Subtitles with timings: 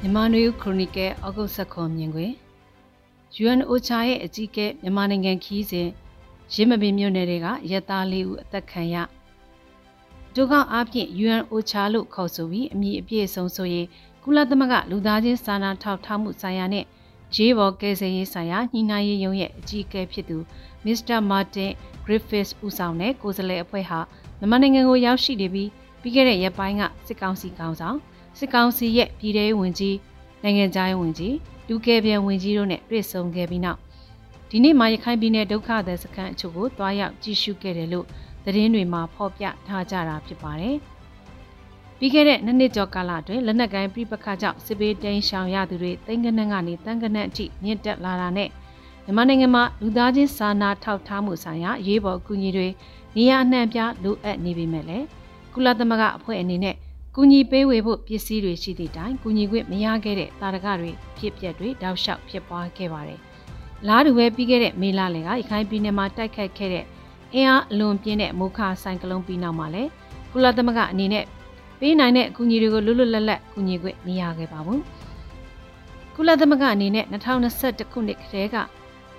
[0.00, 2.32] မြန်မာနွေဦးခရိုနီကယ်ဩဂုတ်ဆက်ခွန်မြင်ကွင်
[3.42, 5.88] UN OCHA ရဲ့အကြီးအကဲမြန်မာနိုင်ငံခီးစဉ်
[6.54, 8.96] ရင်းမပင်မြို့နယ်တွေကရက်သားလေးဦးအသက်ခံရ
[10.34, 13.86] ဒုက္ခအပြင် UN OCHA လို့ခေါ်ဆိုပြီးအမည်အပြည့်ဆုံးဆိုရင်
[14.22, 16.84] ကုလသမဂ္ဂလူသားချင်းစာနာထောက်ထားမှုဆိုင်ရာနဲ့
[17.34, 20.38] ဂျေးဘော်ကယ်ဆယ်ရေးဆိုင်ရာညှိနှိုင်းရေးရုံးရဲ့အကြီးအကဲဖြစ်သူ
[20.84, 21.72] မစ္စတာမာတင်
[22.04, 23.98] ဂရစ်ဖစ်ဦးဆောင်တဲ့ကိုယ်စားလှယ်အဖွဲ့ဟာ
[24.38, 25.70] မြန်မာနိုင်ငံကိုရောက်ရှိနေပြီး
[26.00, 27.98] ပြီးခဲ့တဲ့ရက်ပိုင်းကစစ်ကောင်စီကောင်ဆောင်
[28.38, 29.96] စစ်ကောင်စီရဲ့ပြည်ထောင်ဝင်ကြီး
[30.42, 31.34] နိုင်ငံခြားရေးဝန်ကြီး
[31.68, 33.78] လူကယ်ပြန်ဝန်ကြီးတို့နဲ့တွေ့ဆုံခဲ့ပြီးနောက်
[34.50, 38.06] ဒီနေ့မှာရခိုင်ပြည်နယ်ဒုက္ခသည်စခန်းအချို့ကိုတွားရောက်ကြည့်ရှုခဲ့တယ်လို့
[38.44, 40.76] သတင်းတွေမှာဖော်ပြထားကြတာဖြစ်ပါတယ်။
[41.98, 48.48] ပြီးခဲ့တဲ့နှစ်နှစ်ကျော်ကာလအတွင်းလက်နက်ကိုင်းပြပခါကြောင့်စစ်ဘေးတိမ်းရှောင်ရသူတွေတိမ်ကနန်းကနေတန်းကနန်းအထိမြင့်တက်လာတာနဲ့
[49.04, 52.68] မြန်မာနိုင်ငံမှာလူသားချင်းစာနာထောက်ထားမှုဆိုင်ရာရေးပေါ်အကူအညီတွေ
[53.16, 55.06] နေရာအနှံ့ပြားလိုအပ်နေပေမဲ့လည်း
[55.54, 56.76] ကုလသမဂ္ဂအဖွဲ့အနေနဲ့
[57.18, 63.20] ကူညီပေးဝေဖို့ပစ္စည်းတွေရှိသည့်တိုင်ကူညီခွင့်မရခဲ့တဲ့တာရကတွေဖြစ်ပျက်တွေတောက်လျှောက်ဖြစ်ပွားခဲ့ပါတယ်။
[63.88, 66.84] လားတူပဲပြီးခဲ့တဲ့မေလလယ်ကရခိုင်ပြည်နယ်မှာတိုက်ခတ်ခဲ့တဲ့
[67.34, 69.90] အင်အားအလွန်ပြင်းတဲ့မိုခါဆိုင်ကလုန်းပြီးနောက်မှာလည်း
[70.32, 71.24] ကုလသမဂ္ဂအနေနဲ့
[71.80, 74.80] ပေးနိုင်တဲ့အကူအညီတွေကိုလွတ်လွတ်လပ်လပ်ကူညီခွင့်မရခဲ့ပါဘူး။
[76.16, 78.56] ကုလသမဂ္ဂအနေနဲ့2021ခုနှစ်ကတည်းက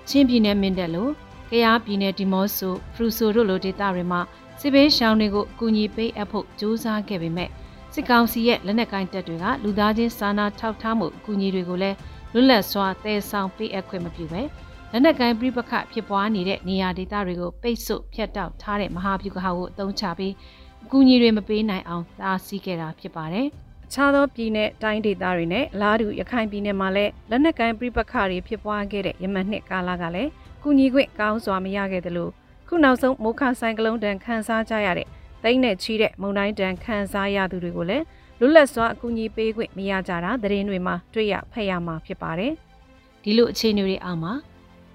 [0.08, 1.08] ချင်းပြည်နယ်မင်းတပ်လို
[1.50, 4.20] ကယားပြည်နယ်ဒီမော့ဆိုဖရူဆိုတို့လိုဒေသတွေမှာ
[4.60, 7.50] စစ်ဘေးရှောင်တွေကိုအကူအညီပေးအပ်ဖို့ကြိုးစားခဲ့ပေမဲ့
[7.94, 11.96] စစ်ကောင်စီရဲ့လက်နက်ကိုင်တပ်တွေကလူသားချင်းစာနာထောက်ထားမှုအကူအညီတွေကိုလည်း
[12.32, 14.42] လွတ်လပ်စွာတည်ဆောင်ပေးအပ်ခွင့်မပြုပဲ
[14.92, 20.34] လက်နက်ကိုင်ပြပခဖြစ်ပွားနေတဲ့နေရာဒေသတွေကိုပိတ်ဆို့ဖျက်တောက်ထားတဲ့မဟာဗျူဟာကိုအသုံးချပြီး
[20.84, 23.46] အကူအညီတွေမပေးနိုင်အောင်တားဆီးခဲ့တာဖြစ်ပါတယ်။
[23.86, 30.30] အခြားသောပြည်내တိုင်းဒေသတွေနဲ့အလားတူရခိုင်ပြည်နယ်မှာလည်းလက်နက်ကိုင်ပြပခတွေဖြစ်ပွားခဲ့တဲ့ယမန်နှစ်ကာလကလည်း
[30.62, 32.28] ကူညီခွင့်ကောင်းစွာမရခဲ့သလို
[32.68, 35.08] ခုနောက်ဆုံးမိုခါဆိုင်ကလုန်းတန်ခန်းစားကြရတဲ့
[35.42, 38.04] သိန်းနဲ့ချီတဲ့မုံတိုင်းတန်ခန်းစားရသူတွေကိုလည်း
[38.38, 42.52] လွတ်လပ်စွာအကူအညီပေးခွင့်မရကြတာသတင်းတွေမှာတွေ့ရဖတ်ရမှာဖြစ်ပါတယ်။
[43.22, 44.32] ဒီလိုအခြေအနေတွေအောက်မှာ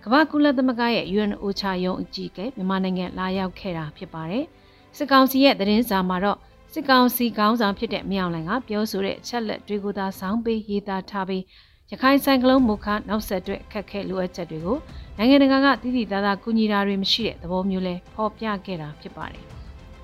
[0.03, 4.45] ကမ္ဘာကုလသမဂ္ဂရဲ့ UNOCHA ရုံးအကြီးအကဲမြန်မာနိုင်ငံလာရောက်ခဲ့တာဖြစ်ပါတယ်။
[4.97, 6.37] စစ်ကောင်စီရဲ့သတင်းစာမှာတော့
[6.73, 11.43] စစ်ကောင်စီခေါင်းဆောင်ဖြစ်တဲ့မြောင်လိုင်ကပြောဆိုတဲ့အချက်လက်တွေကိုသာစောင်းပေးရေးသားထားပြီး
[11.91, 14.77] ရခိုင်ဆိုင်ကလုန်းမုခနောက်ဆက်တွဲအခက်ခဲလိုအပ်ချက်တွေကို
[15.17, 19.45] နိုင်ငံတကာကတည်တည်သားသားကူညီတာတွေမရှိတဲ့သဘောမျိုးလဲဖော်ပြခဲ့တာဖြစ်ပါတယ်။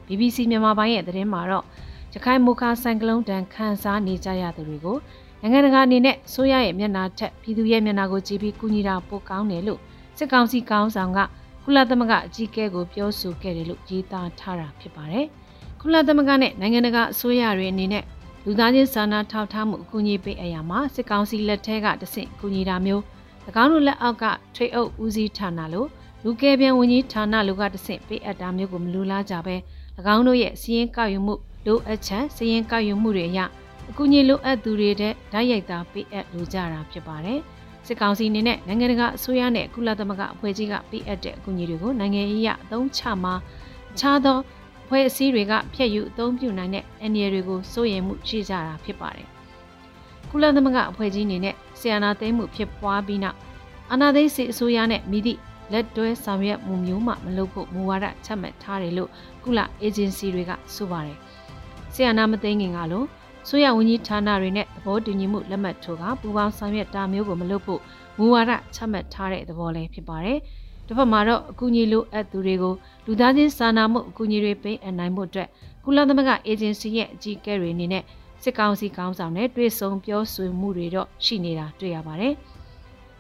[0.10, 1.66] BBC မြန်မာပိုင်းရဲ့သတင်းမှာတော့
[2.14, 4.98] ရခိုင်မူခါဆိုင်ကလုန်းတန်ခန်းစားနေကြရသူတွေကို
[5.42, 9.80] နိုင်ငံတကာအနေနဲ့ဆိုရရဲ့မျက်နှာထက်ပြည်သူရဲ့မျက်နှာကိုကြည့်ပြီးကူညီတာပိုကောင်းတယ်လို့
[10.18, 11.20] စစ်ကောင်စီကောင်းဆောင်က
[11.64, 15.26] ကုလသမဂ္ဂအကြီးအကဲကိုပြောဆိုခဲ့တယ်လို့ရေးသားထားတာဖြစ်ပါတယ်။
[15.82, 18.04] ကုလသမဂ္ဂနဲ့နိုင်ငံတကာအစိုးရတွေအနေနဲ့
[18.46, 23.04] လူသားချင်းစာနာထောက်ထားမှုအကူအညီပေးအရာမှာစစ်ကောင်စီလက်ထက်ကတဆင့်ကူညီတာမျိုး၎
[23.64, 25.88] င်းတို့လက်အောက်ကထွေအုပ်ဦးစီးဌာနလို့
[26.26, 29.56] လူကယ်ပြန်ဝန်ကြီးဌာနလိုကတဆင့်ပေးအပ်တာမျိုးကိုမလူလားကြပဲ၎
[30.16, 31.36] င်းတို့ရဲ့စီးရင်ကောက်ယူမှု
[31.66, 33.40] လိုအပ်ချက်စီးရင်ကောက်ယူမှုတွေအရ
[33.90, 37.40] အကူအညီလိုအပ်သူတွေတဲ့ဓာတ်ရိုက်သားပေးအပ်လိုကြတာဖြစ်ပါတယ်။
[37.86, 43.34] စစ်ကောင်စီအနေနဲ့နိုင်ငံတကာအစိုးရနဲ့ကုလသမဂ္ဂအဖွဲ့ကြီးကပေးအပ်တဲ့အကူအညီတွေကိုနိုင်ငံရေးအသုံးချမှာ
[43.92, 44.38] အခြားသော
[44.88, 49.28] ဖွဲ့အစည်းတွေကဖျက်ယူအသုံးပြုနိုင်တဲ့အန္တရာယ်တွေကိုစိုးရိမ်မှုရှိကြတာဖြစ်ပါတယ်။
[50.30, 53.38] ကုလသမဂ္ဂအဖွဲ့ကြီးအနေနဲ့ဆီယနာသိမ်းမှုဖြစ်ပွားပြီးနောက်
[53.92, 55.40] အာဏာသိမ်းစစ်အစိုးရနဲ့မိသည့်
[55.74, 59.10] လက်တွဲဆောင်ရွက်မှုမျိုးမှမလုပ်ဖို့မူဝါဒချမှတ်ထားတယ်လို့
[59.44, 61.18] ကုလအေဂျင်စီတွေကဆိုပါတယ်။
[61.94, 63.06] ဆီယနာမသိငင်ကလို့
[63.48, 67.82] ဆိုရဝန်ကြီးဌာနတွေနဲ့သဘောတူညီမှုလက်မှတ်ထိုးကပူးပေါင်းဆောင်ရွက်တာမျိုးကိုမလုပ်ဖို့
[68.18, 70.38] မူဝါဒချမှတ်ထားတဲ့သဘောလည်းဖြစ်ပါတယ်။
[70.88, 72.74] တစ်ဖက်မှာတော့အကူအညီလိုအပ်သူတွေကို
[73.06, 75.48] လူသားချင်းစာနာမှုအကူအညီတွေပေးအပ်နိုင်မှုအတွက်
[75.84, 78.04] ကုလသမဂ္ဂအေဂျင်စီရဲ့အကြီးအကဲတွေအနေနဲ့
[78.44, 82.34] စစ်ကောင်စီကောင်းဆောင်နဲ့တွေ့ဆုံပြောဆိုမှုတွေတော့ရှိနေတာတွေ့ရပါတယ်။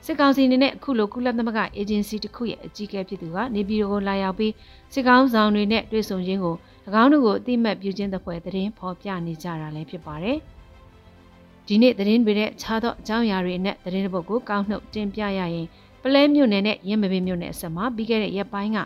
[0.05, 4.53] စစ်ကောင်စီအနေနဲ့အခုလိုကုလသမဂ္ဂအေဂျင်စီတစ်ခုရဲ့အကြီးအကဲဖြစ်သူကနေပြည်တော်ကိုလာရောက်ပြီး
[4.93, 6.55] စစ်ကောင်ဆောင်တွေနဲ့တွေ့ဆုံခြင်းကို၎
[7.01, 10.37] င်းတို့ကိုအတိမတ်ပြုခြင်းသဖွယ်သတင်းဖော်ပြနေကြတာလည်းဖြစ်ပါတယ်။
[11.67, 15.67] ဒီနေ့သတင်းတွေနဲ့ခြားသောအကြောင်းအရာတွေနဲ့သတင်းတစ်ပုဒ်ကိုကောက်နှုတ်တင်ပြရရင်
[16.01, 18.77] ပလဲမြို့နယ်နဲ့ရင်းမပင်မြို့နယ်အစပ်မှာပြီးခဲ့တဲ့ရက်ပိုင်းက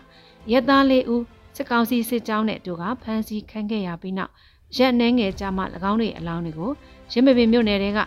[0.52, 1.22] ရက်သားလေးဦး
[1.56, 4.32] စစ်ကောင်စီစစ်ကြောင်းနဲ့တို့ကဖမ်းဆီးခံခဲ့ရပြီးနောက်
[4.76, 6.70] ရက်နှဲငယ်ကြမှာ၎င်းတွေအလောင်းတွေကို
[7.12, 7.98] ရင်းမပင်မြို့နယ်တွေက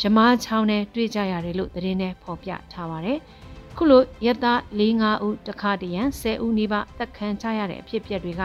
[0.00, 3.18] ရမားချောင်းနဲ့တွေ့ကြရတယ်လို့သတင်းနဲ့ဖော်ပြထားပါတယ်။
[3.76, 8.42] ခုလိုရက်သား၄၅ဦးတခါတရံ10ဦးနီးပါးတက်ခံကြရတဲ့အဖြစ်အပျက်တွေက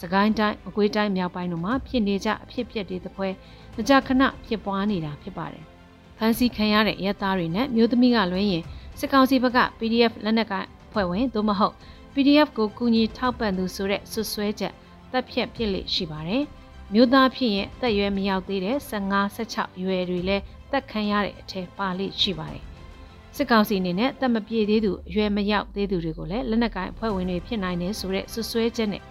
[0.00, 3.34] စကိုင်းတိုင်းအကွေးတိုင်းမြောက်ပိုင်းတို့မှာဖြစ်နေကြအဖြစ်အပျက်တွေသဖွယ်
[3.76, 5.64] မကြခဏဖြစ်ပွားနေတာဖြစ်ပါတယ်။
[6.18, 8.64] ဖန်စီခံရတဲ့ရက်သားတွေနဲ့မျိုးသမီးကလွှဲရင်
[8.98, 10.54] စစ်ကောင်စီဘက်က PDF လက်နက်က
[10.92, 11.74] ဖွဲ့ဝင်သို့မဟုတ်
[12.14, 14.74] PDF ကိုကူညီထောက်ပံ့သူဆိုတဲ့ဆွဆွဲချက်
[15.12, 16.44] တပ်ဖြတ်ဖြစ်လေရှိပါတယ်။
[16.94, 20.42] မြို့သားဖြစ်ရင်တက်ရွယ်မရောက်သေးတဲ့15 16ရွယ်တွေလည်း
[20.72, 22.62] တက်ခံရတဲ့အထက်ပါလိရှိပါတယ်။
[23.36, 29.02] စစ်ကောင်စီအနေနဲ့တက်မပြေသေးသူအရွယ်မရောက်သေးသူတွေကိုလည်းလက်နက်ကိုင်အဖွဲ့ဝင်တွေဖြစ်နိုင်တယ်ဆိုတဲ့ဆွဆွဲချက်နဲ့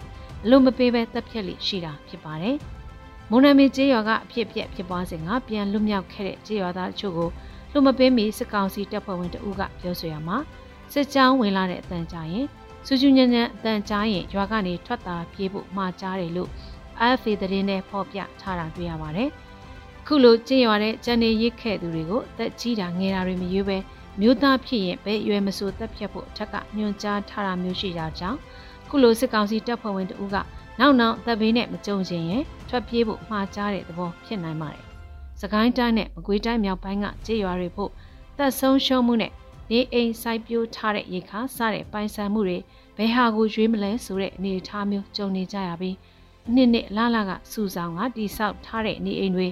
[0.43, 2.55] အလို့မပေးဘဲတက်ဖြတ်လိရှိတာဖြစ်ပါတယ်။
[3.31, 7.29] မုံနမီကျေးရွာကအဖြစ်ပြက်ဖြစ်ပွားစဉ်ကပြန်လွတ်မြောက်ခဲ့တဲ့ကျေးရွာသားတို့ကို
[7.73, 10.37] လူမပင်းမီစစ်ကောင်စီတပ်ဖွဲ့ဝင်တအုပ်ကပြောဆိုရမှာ
[10.93, 12.45] စစ်ကြောင်းဝင်လာတဲ့အတန်ကြာရင်
[12.85, 16.49] စူးကျူးညံ့ညံ့အတန်ကြာရင်ရွာကနေထွက်တာပြေးဖို့မှာကြားတယ်လို့
[17.07, 19.29] AFA သတင်းနဲ့ဖော်ပြထားတာတွေ့ရပါတယ်။
[20.05, 23.77] ခုလိုကျင့်ရွာတဲ့ကြံနေရစ်ခဲ့သူတွေကိုတက်ကြီးတာငယ်တာတွေမရွေးပဲ
[24.21, 28.39] မျိုးသားဖြစ်ရင်ပဲရွယ်မဆိုတက်ဖြတ်ဖို့အထက်ကညွှန်ကြားထားတာမျိုးရှိကြကြောင်း
[28.89, 30.35] ခုလိုစစ်ကောင်စီတပ်ဖွဲ့ဝင်တဦးက
[30.79, 34.83] နောက်နောက်တပ်ဘေးနဲ့မကြုံချင်ရင်ထွက်ပြေးဖို့မှားကြားတဲ့သဘောဖြစ်နိုင်ပါတယ်။
[35.41, 37.91] စကိုင်းတိုင်းနဲ့မကွေးတိုင်းမြောက်ပိုင်းကကြေးရွာတွေဖို့
[38.37, 39.31] တပ်ဆုံးရှုံးမှုနဲ့
[39.71, 42.57] နေအိမ်စိုက်ပျိုးထားတဲ့ရေခါစတဲ့ပိုင်ဆိုင်မှုတွေ
[42.97, 45.95] ဘယ်ဟာကိုရွေးမလဲဆိုတဲ့အနေအထားမျိုးကြုံနေကြရပြီး
[46.55, 49.47] နှစ်နှစ်လာလာကစူဆောင်ကတိဆောက်ထားတဲ့နေအိမ်တွေ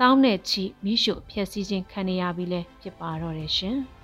[0.00, 3.76] တောင်းနဲ့ချီမိရှုဖျက်ဆီးခြင်းခံရပြီးလဲဖြစ်ပါတော့တယ်ရှင်။